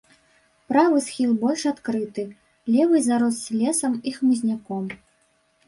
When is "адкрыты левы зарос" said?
1.73-3.39